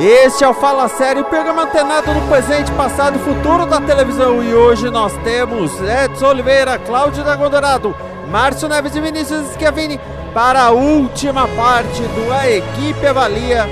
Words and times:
Este 0.00 0.44
é 0.44 0.48
o 0.48 0.54
Fala 0.54 0.88
Sério, 0.88 1.24
programa 1.24 1.64
antenado 1.64 2.14
no 2.14 2.28
presente, 2.28 2.70
passado 2.74 3.16
e 3.16 3.24
futuro 3.24 3.66
da 3.66 3.80
televisão. 3.80 4.44
E 4.44 4.54
hoje 4.54 4.88
nós 4.90 5.12
temos 5.24 5.72
Edson 5.80 6.26
Oliveira, 6.26 6.78
Cláudio 6.78 7.24
Dagondorado, 7.24 7.96
Márcio 8.30 8.68
Neves 8.68 8.94
e 8.94 9.00
Vinícius 9.00 9.54
Schiavini 9.54 9.98
para 10.32 10.62
a 10.62 10.70
última 10.70 11.48
parte 11.48 12.00
do 12.00 12.32
A 12.32 12.48
Equipe 12.48 13.04
Avalia 13.04 13.66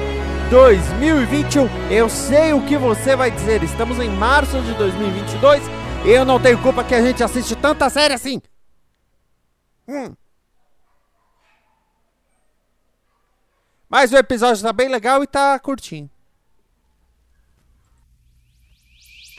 2021. 0.51 1.69
Eu 1.93 2.09
sei 2.09 2.53
o 2.53 2.67
que 2.67 2.77
você 2.77 3.15
vai 3.15 3.31
dizer, 3.31 3.63
estamos 3.63 4.01
em 4.01 4.11
março 4.11 4.61
de 4.63 4.75
2022 4.75 5.63
e 6.05 6.11
eu 6.11 6.25
não 6.25 6.41
tenho 6.41 6.59
culpa 6.59 6.83
que 6.83 6.97
a 6.97 7.03
gente 7.03 7.23
assiste 7.23 7.55
tanta 7.55 7.89
série 7.89 8.15
assim. 8.15 8.43
Hum. 9.87 10.13
Mas 13.89 14.11
o 14.11 14.17
episódio 14.17 14.61
tá 14.61 14.73
bem 14.73 14.89
legal 14.89 15.23
e 15.23 15.27
tá 15.29 15.57
curtinho. 15.61 16.11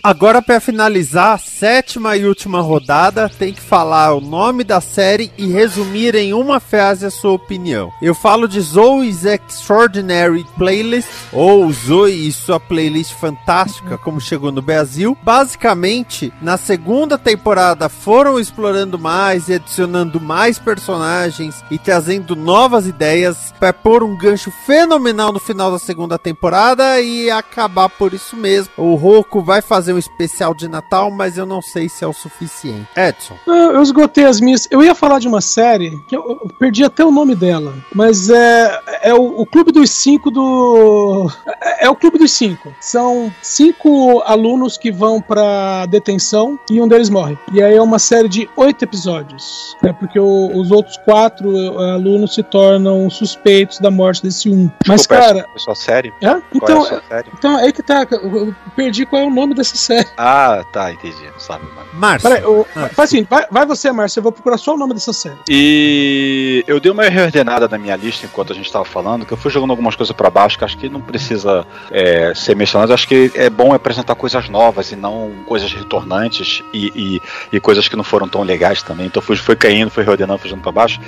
Agora, 0.08 0.42
para 0.42 0.62
finalizar 0.62 1.38
sétima 1.38 2.16
e 2.16 2.26
última 2.26 2.62
rodada, 2.62 3.28
tem 3.28 3.52
que 3.52 3.60
falar 3.60 4.14
o 4.14 4.22
nome 4.22 4.64
da 4.64 4.80
série 4.80 5.30
e 5.38 5.48
resumir 5.48 6.16
em 6.16 6.34
uma 6.34 6.62
frase 6.62 7.06
a 7.06 7.12
sua 7.12 7.34
opinião. 7.34 7.92
Eu 8.02 8.16
falo 8.16 8.48
de 8.48 8.62
Zoe's 8.62 9.26
Extraordinary 9.26 10.46
Playlist, 10.58 11.10
ou 11.34 11.70
Zoe 11.74 12.26
e 12.26 12.32
sua 12.32 12.58
playlist 12.58 13.16
fantástica, 13.16 13.98
como 13.98 14.22
chegou 14.22 14.50
no 14.50 14.62
Brasil. 14.62 15.18
Basicamente, 15.22 16.32
na 16.42 16.56
segunda 16.56 17.18
temporada 17.18 17.90
foram 17.90 18.40
explorando 18.40 18.98
mais 18.98 19.50
e 19.50 19.56
adicionando 19.56 20.22
mais 20.22 20.58
personagens 20.58 21.62
e 21.70 21.78
trazendo 21.78 22.34
novas 22.34 22.88
ideias 22.88 23.54
para 23.60 23.74
pôr 23.74 24.04
um 24.04 24.18
gancho 24.18 24.54
fenomenal 24.66 25.34
no 25.34 25.40
final 25.42 25.70
da 25.70 25.80
segunda 25.80 26.18
temporada 26.18 26.98
e 27.02 27.30
acabar 27.30 27.90
por 27.90 28.14
isso 28.14 28.38
mesmo. 28.38 28.72
O 28.78 28.96
Roku 28.96 29.44
vai 29.44 29.62
fazer 29.62 29.97
um 29.98 30.00
especial 30.00 30.54
de 30.54 30.68
Natal, 30.68 31.12
mas 31.12 31.38
eu 31.38 31.46
não 31.46 31.62
sei 31.62 31.90
se 31.90 32.04
é 32.04 32.08
o 32.08 32.14
suficiente. 32.14 32.88
Edson. 32.96 33.38
Eu, 33.46 33.74
eu 33.74 33.82
esgotei 33.82 34.26
as 34.26 34.40
minhas. 34.40 34.68
Eu 34.72 34.84
ia 34.84 34.96
falar 34.96 35.20
de 35.20 35.28
uma 35.28 35.42
série 35.42 36.00
que 36.08 36.16
eu, 36.16 36.22
eu 36.22 36.50
perdi 36.58 36.84
até 36.84 37.04
o 37.04 37.12
nome 37.12 37.36
dela, 37.36 37.74
mas 37.94 38.30
é, 38.30 38.82
é 39.02 39.14
o, 39.14 39.42
o 39.42 39.46
Clube 39.46 39.72
dos 39.72 39.90
Cinco 39.90 40.30
do. 40.32 41.32
É, 41.62 41.86
é 41.86 41.90
o 41.90 41.96
Clube 41.96 42.18
dos 42.18 42.32
Cinco. 42.32 42.74
São 42.80 43.32
cinco 43.42 44.22
alunos 44.26 44.78
que 44.78 44.92
vão 44.92 45.22
pra 45.22 45.86
detenção 45.88 46.60
e 46.70 46.82
um 46.82 46.88
deles 46.88 47.10
morre. 47.10 47.38
E 47.54 47.62
aí 47.62 47.76
é 47.76 47.82
uma 47.82 48.00
série 48.00 48.28
de 48.30 48.50
oito 48.56 48.84
episódios. 48.84 49.76
Né, 49.82 49.94
porque 49.94 50.20
o, 50.20 50.52
os 50.56 50.72
outros 50.72 50.98
quatro 50.98 51.50
uh, 51.50 51.80
alunos 51.94 52.34
se 52.34 52.44
tornam 52.44 53.10
suspeitos 53.10 53.80
da 53.80 53.90
morte 53.92 54.24
desse 54.24 54.50
um. 54.50 54.70
Mas, 54.88 55.02
Desculpa, 55.02 55.22
cara. 55.24 55.46
É 55.56 55.60
só 55.60 55.74
série? 55.76 56.14
É? 56.22 56.28
Qual 56.30 56.42
Então, 56.54 56.86
é 56.86 57.02
série? 57.08 57.30
então, 57.38 57.58
aí 57.58 57.72
que 57.74 57.84
tá. 57.84 58.06
Eu 58.12 58.54
perdi 58.76 59.06
qual 59.06 59.22
é 59.22 59.26
o 59.26 59.30
nome 59.30 59.54
dessa 59.54 59.76
série. 59.76 60.08
Ah, 60.18 60.64
tá, 60.72 60.92
entendi. 60.92 61.16
Não 61.32 61.40
sabe, 61.40 61.66
mano. 61.76 61.88
Márcio. 61.94 62.30
Peraí, 62.30 62.46
o- 62.46 62.66
Ah, 62.76 62.90
faz 62.90 63.10
assim, 63.12 63.26
vai, 63.30 63.46
vai 63.50 63.66
você, 63.66 63.92
Márcio, 63.92 64.20
eu 64.20 64.24
vou 64.24 64.32
procurar 64.32 64.58
só 64.58 64.76
o 64.76 64.78
nome 64.78 64.94
dessa 64.94 65.14
série. 65.14 65.38
E 65.50 66.64
eu 66.68 66.80
dei 66.80 66.92
uma 66.92 67.04
reordenada 67.04 67.68
na 67.68 67.78
minha 67.78 67.96
lista 67.96 68.26
enquanto 68.26 68.52
a 68.54 68.56
gente 68.56 68.72
tava 68.72 68.86
falando, 68.88 69.26
que 69.26 69.34
eu 69.34 69.38
fui 69.38 69.52
jogando 69.52 69.72
algumas 69.72 69.96
coisas 69.96 70.16
pra 70.16 70.30
baixo 70.30 70.58
que 70.58 70.64
acho 70.64 70.78
que 70.78 70.90
não 70.90 71.02
precisa 71.02 71.66
é, 71.92 72.34
ser 72.36 72.56
mencionado. 72.56 72.94
Acho 72.94 73.08
que 73.08 73.32
é 73.36 73.50
bom 73.50 73.74
apresentar 73.74 74.16
coisas 74.16 74.50
novas 74.50 74.92
e 74.92 74.96
não 74.96 75.32
coisas 75.46 75.72
retornantes 75.72 76.64
e, 76.74 76.92
e, 76.96 77.22
e 77.56 77.60
coisas 77.60 77.88
que 77.88 77.96
não 77.96 78.04
foram 78.04 78.28
tão 78.28 78.44
legais 78.44 78.82
também. 78.82 79.08
Então 79.08 79.22
fui, 79.22 79.36
foi 79.36 79.56
caindo, 79.56 79.92
foi 79.92 80.04
reordenando, 80.04 80.40
fui 80.40 80.50
jogando 80.50 80.64
pra 80.64 80.72
baixo. 80.72 81.00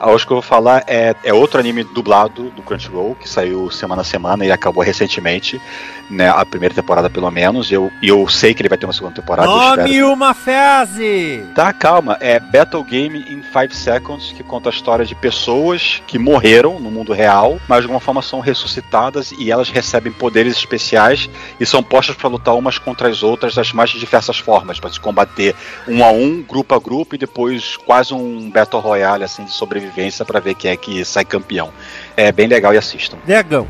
A 0.00 0.12
hoje 0.12 0.24
que 0.24 0.32
eu 0.32 0.36
vou 0.36 0.42
falar 0.42 0.84
é, 0.86 1.14
é 1.24 1.34
outro 1.34 1.58
anime 1.58 1.82
dublado 1.82 2.50
do 2.50 2.62
Crunchyroll, 2.62 3.16
que 3.16 3.28
saiu 3.28 3.68
semana 3.68 4.02
a 4.02 4.04
semana 4.04 4.46
e 4.46 4.52
acabou 4.52 4.84
recentemente, 4.84 5.60
né? 6.08 6.28
A 6.28 6.46
primeira 6.46 6.72
temporada 6.72 7.10
pelo 7.10 7.28
menos. 7.32 7.68
E 7.70 7.74
eu, 7.74 7.90
eu 8.00 8.28
sei 8.28 8.54
que 8.54 8.62
ele 8.62 8.68
vai 8.68 8.78
ter 8.78 8.86
uma 8.86 8.92
segunda 8.92 9.16
temporada. 9.16 9.48
Nome 9.48 10.02
uma 10.04 10.34
frase! 10.34 11.44
Tá, 11.52 11.72
calma. 11.72 12.16
É 12.20 12.38
Battle 12.38 12.84
Game 12.84 13.18
in 13.18 13.42
5 13.42 13.74
Seconds, 13.74 14.32
que 14.32 14.44
conta 14.44 14.68
a 14.68 14.72
história 14.72 15.04
de 15.04 15.16
pessoas 15.16 16.00
que 16.06 16.16
morreram 16.16 16.78
no 16.78 16.92
mundo 16.92 17.12
real, 17.12 17.27
mas 17.68 17.80
de 17.80 17.84
alguma 17.84 18.00
forma 18.00 18.22
são 18.22 18.40
ressuscitadas 18.40 19.32
e 19.32 19.50
elas 19.50 19.68
recebem 19.68 20.12
poderes 20.12 20.56
especiais 20.56 21.28
e 21.58 21.66
são 21.66 21.82
postas 21.82 22.16
pra 22.16 22.28
lutar 22.28 22.54
umas 22.54 22.78
contra 22.78 23.08
as 23.08 23.22
outras 23.22 23.54
das 23.54 23.72
mais 23.72 23.90
diversas 23.90 24.38
formas, 24.38 24.80
pra 24.80 24.90
se 24.90 25.00
combater 25.00 25.54
um 25.86 26.04
a 26.04 26.10
um, 26.10 26.42
grupo 26.42 26.74
a 26.74 26.78
grupo 26.78 27.14
e 27.14 27.18
depois 27.18 27.76
quase 27.76 28.14
um 28.14 28.50
Battle 28.50 28.80
Royale 28.80 29.24
assim 29.24 29.44
de 29.44 29.52
sobrevivência 29.52 30.24
pra 30.24 30.40
ver 30.40 30.54
quem 30.54 30.70
é 30.70 30.76
que 30.76 31.04
sai 31.04 31.24
campeão. 31.24 31.72
É 32.16 32.32
bem 32.32 32.46
legal 32.46 32.72
e 32.72 32.78
assistam. 32.78 33.18
Dragão. 33.26 33.68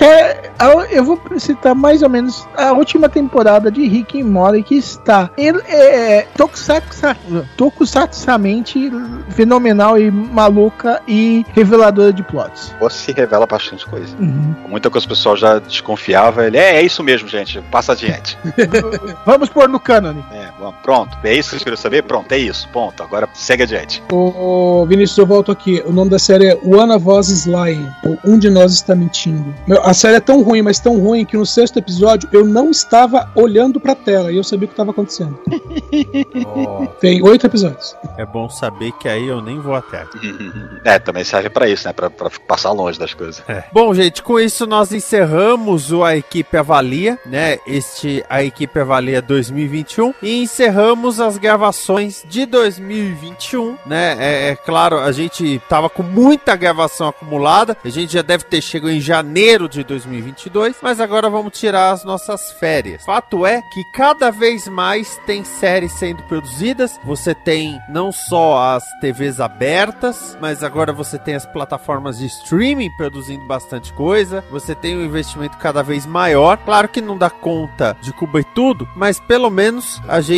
Cara, 0.00 0.40
a- 0.58 0.86
eu 0.90 1.04
vou 1.04 1.20
citar 1.38 1.74
mais 1.74 2.02
ou 2.02 2.08
menos 2.08 2.48
a 2.56 2.72
última 2.72 3.06
temporada 3.08 3.70
de 3.70 3.86
Rick 3.86 4.20
and 4.20 4.24
Morty 4.24 4.62
que 4.62 4.74
está 4.76 5.28
ele 5.36 5.60
é, 5.68 6.26
tokusatsa- 6.36 7.14
tokusatsamente 7.56 8.90
fenomenal 9.28 9.98
e 9.98 10.10
maluca 10.10 11.02
e 11.06 11.44
reveladora 11.52 12.12
de 12.12 12.22
plots. 12.22 12.74
Você 12.80 13.12
revela 13.12 13.46
bastante 13.46 13.84
coisa. 13.86 14.16
Uhum. 14.18 14.54
Muita 14.68 14.88
coisa 14.90 15.06
que 15.06 15.12
o 15.12 15.16
pessoal 15.16 15.36
já 15.36 15.58
desconfiava. 15.58 16.46
Ele 16.46 16.56
é, 16.56 16.76
é 16.76 16.82
isso 16.82 17.02
mesmo, 17.02 17.28
gente. 17.28 17.60
Passa 17.70 17.92
adiante. 17.92 18.38
Vamos 19.26 19.48
pôr 19.50 19.68
no 19.68 19.78
cânone. 19.78 20.24
É, 20.32 20.39
bom, 20.58 20.72
pronto. 20.82 21.16
É 21.24 21.32
isso 21.34 21.50
que 21.50 21.56
vocês 21.56 21.62
queriam 21.64 21.76
saber? 21.76 22.02
Pronto, 22.02 22.30
é 22.32 22.38
isso. 22.38 22.68
Ponto. 22.68 23.02
Agora 23.02 23.28
segue 23.34 23.62
adiante. 23.62 24.02
Ô, 24.12 24.84
Vinícius, 24.86 25.18
eu 25.18 25.26
volto 25.26 25.50
aqui. 25.52 25.82
O 25.86 25.92
nome 25.92 26.10
da 26.10 26.18
série 26.18 26.46
é 26.48 26.54
One 26.64 26.92
of 26.92 27.08
Us 27.08 27.28
is 27.28 27.46
Lying. 27.46 27.88
ou 28.04 28.18
Um 28.24 28.38
de 28.38 28.50
Nós 28.50 28.72
Está 28.72 28.94
Mentindo. 28.94 29.54
Meu, 29.66 29.82
a 29.82 29.92
série 29.94 30.16
é 30.16 30.20
tão 30.20 30.42
ruim, 30.42 30.62
mas 30.62 30.78
tão 30.78 30.98
ruim, 30.98 31.24
que 31.24 31.36
no 31.36 31.46
sexto 31.46 31.78
episódio 31.78 32.28
eu 32.32 32.44
não 32.44 32.70
estava 32.70 33.30
olhando 33.34 33.80
pra 33.80 33.94
tela 33.94 34.30
e 34.32 34.36
eu 34.36 34.44
sabia 34.44 34.64
o 34.66 34.68
que 34.68 34.72
estava 34.74 34.90
acontecendo. 34.90 35.38
Tem 37.00 37.22
oito 37.22 37.46
episódios. 37.46 37.96
É 38.16 38.24
bom 38.26 38.48
saber 38.48 38.92
que 38.92 39.08
aí 39.08 39.26
eu 39.26 39.40
nem 39.40 39.58
vou 39.60 39.74
até. 39.74 40.04
É, 40.84 40.98
também 40.98 41.24
serve 41.24 41.50
pra 41.50 41.68
isso, 41.68 41.86
né? 41.86 41.92
Pra, 41.92 42.08
pra 42.08 42.30
passar 42.48 42.72
longe 42.72 42.98
das 42.98 43.12
coisas. 43.12 43.42
Bom, 43.72 43.92
gente, 43.92 44.22
com 44.22 44.40
isso 44.40 44.66
nós 44.66 44.92
encerramos 44.92 45.92
o 45.92 46.02
A 46.02 46.16
Equipe 46.16 46.56
Avalia, 46.56 47.18
né? 47.26 47.58
Este 47.66 48.24
A 48.28 48.42
Equipe 48.42 48.78
Avalia 48.78 49.20
2021 49.20 50.14
e 50.22 50.39
encerramos 50.42 51.20
as 51.20 51.36
gravações 51.38 52.24
de 52.28 52.46
2021, 52.46 53.76
né? 53.86 54.16
É, 54.18 54.50
é 54.50 54.56
claro, 54.56 54.98
a 54.98 55.12
gente 55.12 55.60
tava 55.68 55.88
com 55.88 56.02
muita 56.02 56.56
gravação 56.56 57.08
acumulada, 57.08 57.76
a 57.84 57.88
gente 57.88 58.12
já 58.12 58.22
deve 58.22 58.44
ter 58.44 58.60
chegado 58.60 58.90
em 58.90 59.00
janeiro 59.00 59.68
de 59.68 59.84
2022, 59.84 60.76
mas 60.82 61.00
agora 61.00 61.28
vamos 61.28 61.58
tirar 61.58 61.90
as 61.90 62.04
nossas 62.04 62.52
férias. 62.52 63.04
Fato 63.04 63.44
é 63.44 63.60
que 63.72 63.82
cada 63.92 64.30
vez 64.30 64.66
mais 64.68 65.20
tem 65.26 65.44
séries 65.44 65.92
sendo 65.92 66.22
produzidas, 66.24 66.98
você 67.04 67.34
tem 67.34 67.78
não 67.88 68.10
só 68.10 68.74
as 68.74 68.84
TVs 69.00 69.40
abertas, 69.40 70.36
mas 70.40 70.62
agora 70.62 70.92
você 70.92 71.18
tem 71.18 71.34
as 71.34 71.46
plataformas 71.46 72.18
de 72.18 72.26
streaming 72.26 72.90
produzindo 72.96 73.44
bastante 73.46 73.92
coisa, 73.92 74.44
você 74.50 74.74
tem 74.74 74.96
um 74.96 75.04
investimento 75.04 75.58
cada 75.58 75.82
vez 75.82 76.06
maior. 76.06 76.56
Claro 76.58 76.88
que 76.88 77.00
não 77.00 77.18
dá 77.18 77.28
conta 77.28 77.96
de 78.00 78.12
cobrir 78.12 78.44
tudo, 78.54 78.88
mas 78.96 79.20
pelo 79.20 79.50
menos 79.50 80.00
a 80.08 80.20
gente 80.20 80.29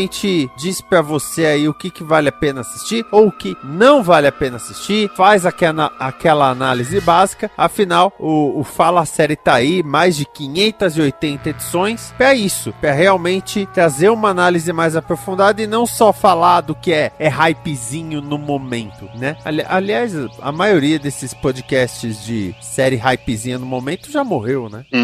diz 0.56 0.80
pra 0.80 1.02
você 1.02 1.44
aí 1.44 1.68
o 1.68 1.74
que, 1.74 1.90
que 1.90 2.02
vale 2.02 2.28
a 2.28 2.32
pena 2.32 2.62
assistir 2.62 3.04
ou 3.12 3.26
o 3.28 3.32
que 3.32 3.54
não 3.62 4.02
vale 4.02 4.26
a 4.26 4.32
pena 4.32 4.56
assistir, 4.56 5.10
faz 5.14 5.44
aquela, 5.44 5.92
aquela 5.98 6.48
análise 6.48 6.98
básica. 7.00 7.50
Afinal, 7.58 8.12
o, 8.18 8.58
o 8.58 8.64
Fala 8.64 9.04
Série 9.04 9.36
tá 9.36 9.54
aí, 9.54 9.82
mais 9.82 10.16
de 10.16 10.24
580 10.24 11.50
edições, 11.50 12.14
pra 12.16 12.34
isso, 12.34 12.72
pra 12.80 12.92
realmente 12.92 13.66
trazer 13.74 14.08
uma 14.08 14.30
análise 14.30 14.72
mais 14.72 14.96
aprofundada 14.96 15.60
e 15.62 15.66
não 15.66 15.86
só 15.86 16.12
falar 16.12 16.62
do 16.62 16.74
que 16.74 16.92
é, 16.92 17.12
é 17.18 17.28
hypezinho 17.28 18.20
no 18.22 18.38
momento, 18.38 19.08
né? 19.16 19.36
Ali- 19.44 19.64
aliás, 19.68 20.12
a 20.40 20.50
maioria 20.52 20.98
desses 20.98 21.34
podcasts 21.34 22.24
de 22.24 22.54
série 22.60 22.96
hypezinha 22.96 23.58
no 23.58 23.66
momento 23.66 24.10
já 24.10 24.24
morreu, 24.24 24.68
né? 24.70 24.84
Hum. 24.92 25.01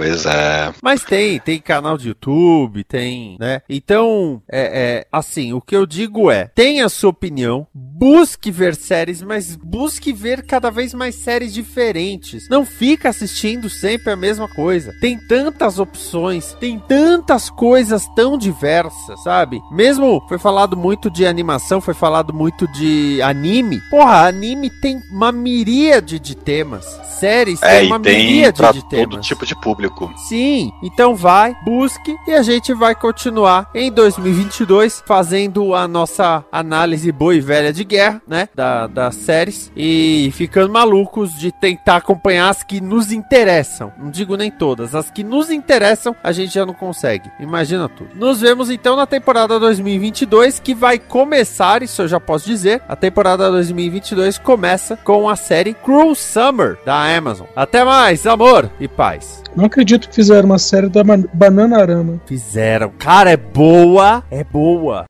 Pois 0.00 0.24
é. 0.24 0.72
Mas 0.82 1.04
tem, 1.04 1.38
tem 1.38 1.60
canal 1.60 1.98
de 1.98 2.08
YouTube, 2.08 2.82
tem, 2.84 3.36
né? 3.38 3.60
Então, 3.68 4.40
é, 4.50 4.60
é, 4.60 5.06
assim, 5.12 5.52
o 5.52 5.60
que 5.60 5.76
eu 5.76 5.84
digo 5.84 6.30
é, 6.30 6.46
tenha 6.46 6.86
a 6.86 6.88
sua 6.88 7.10
opinião, 7.10 7.66
busque 8.00 8.50
ver 8.50 8.74
séries, 8.74 9.20
mas 9.20 9.54
busque 9.56 10.10
ver 10.10 10.42
cada 10.46 10.70
vez 10.70 10.94
mais 10.94 11.14
séries 11.16 11.52
diferentes. 11.52 12.48
Não 12.48 12.64
fica 12.64 13.10
assistindo 13.10 13.68
sempre 13.68 14.10
a 14.10 14.16
mesma 14.16 14.48
coisa. 14.48 14.90
Tem 15.02 15.18
tantas 15.28 15.78
opções, 15.78 16.56
tem 16.58 16.78
tantas 16.78 17.50
coisas 17.50 18.06
tão 18.16 18.38
diversas, 18.38 19.22
sabe? 19.22 19.60
Mesmo 19.70 20.24
foi 20.26 20.38
falado 20.38 20.78
muito 20.78 21.10
de 21.10 21.26
animação, 21.26 21.78
foi 21.78 21.92
falado 21.92 22.32
muito 22.32 22.66
de 22.72 23.20
anime. 23.20 23.82
Porra, 23.90 24.26
anime 24.26 24.70
tem 24.80 24.98
uma 25.12 25.30
miríade 25.30 26.18
de 26.18 26.34
temas. 26.34 26.86
Séries 27.20 27.62
É, 27.62 27.80
tem 27.80 27.86
uma 27.88 28.00
tem 28.00 28.16
miríade 28.16 28.56
pra 28.56 28.72
de 28.72 28.80
todo 28.80 28.88
temas. 29.10 29.26
tipo 29.26 29.44
de 29.44 29.54
público. 29.60 30.10
Sim, 30.26 30.72
então 30.82 31.14
vai, 31.14 31.54
busque 31.62 32.16
e 32.26 32.32
a 32.32 32.42
gente 32.42 32.72
vai 32.72 32.94
continuar 32.94 33.70
em 33.74 33.92
2022 33.92 35.02
fazendo 35.06 35.74
a 35.74 35.86
nossa 35.86 36.42
análise 36.50 37.12
boa 37.12 37.34
e 37.34 37.40
velha 37.40 37.74
de 37.74 37.84
guerra, 37.90 38.22
né? 38.26 38.48
Da, 38.54 38.86
das 38.86 39.16
séries 39.16 39.70
e 39.76 40.30
ficando 40.34 40.72
malucos 40.72 41.36
de 41.36 41.50
tentar 41.50 41.96
acompanhar 41.96 42.48
as 42.48 42.62
que 42.62 42.80
nos 42.80 43.10
interessam. 43.10 43.92
Não 43.98 44.10
digo 44.10 44.36
nem 44.36 44.50
todas, 44.50 44.94
as 44.94 45.10
que 45.10 45.24
nos 45.24 45.50
interessam 45.50 46.14
a 46.22 46.32
gente 46.32 46.54
já 46.54 46.64
não 46.64 46.74
consegue. 46.74 47.30
Imagina 47.40 47.88
tudo. 47.88 48.10
Nos 48.14 48.40
vemos 48.40 48.70
então 48.70 48.94
na 48.94 49.06
temporada 49.06 49.58
2022 49.58 50.60
que 50.60 50.74
vai 50.74 50.98
começar, 50.98 51.82
isso 51.82 52.02
eu 52.02 52.08
já 52.08 52.20
posso 52.20 52.46
dizer. 52.46 52.80
A 52.88 52.94
temporada 52.94 53.50
2022 53.50 54.38
começa 54.38 54.96
com 54.96 55.28
a 55.28 55.34
série 55.36 55.74
Cruel 55.74 56.14
Summer 56.14 56.78
da 56.84 57.16
Amazon. 57.16 57.46
Até 57.56 57.84
mais, 57.84 58.26
amor 58.26 58.70
e 58.78 58.86
paz. 58.86 59.42
Não 59.56 59.64
acredito 59.64 60.08
que 60.08 60.14
fizeram 60.14 60.46
uma 60.46 60.58
série 60.58 60.88
da 60.88 61.02
Bananarama. 61.32 62.20
Fizeram. 62.26 62.92
Cara, 62.98 63.30
é 63.30 63.36
boa. 63.36 64.22
É 64.30 64.44
boa. 64.44 65.09